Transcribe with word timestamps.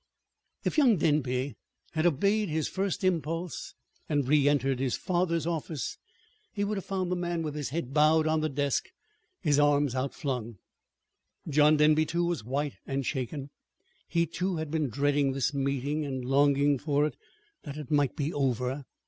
If 0.65 0.79
young 0.79 0.97
Denby 0.97 1.57
had 1.91 2.07
obeyed 2.07 2.49
his 2.49 2.67
first 2.67 3.03
impulse 3.03 3.75
and 4.09 4.23
reëntered 4.25 4.79
his 4.79 4.97
father's 4.97 5.45
office 5.45 5.99
he 6.51 6.63
would 6.63 6.79
have 6.79 6.85
found 6.85 7.11
the 7.11 7.15
man 7.15 7.43
with 7.43 7.53
his 7.53 7.69
head 7.69 7.93
bowed 7.93 8.25
on 8.25 8.41
the 8.41 8.49
desk, 8.49 8.87
his 9.41 9.59
arms 9.59 9.93
outflung. 9.93 10.57
John 11.47 11.77
Denby, 11.77 12.07
too, 12.07 12.25
was 12.25 12.43
white 12.43 12.77
and 12.87 13.05
shaken. 13.05 13.51
He, 14.07 14.25
too, 14.25 14.55
had 14.55 14.71
been 14.71 14.89
dreading 14.89 15.33
this 15.33 15.53
meeting, 15.53 16.03
and 16.03 16.25
longing 16.25 16.79
for 16.79 17.05
it 17.05 17.15
that 17.61 17.77
it 17.77 17.91
might 17.91 18.15
be 18.15 18.33
over. 18.33 18.85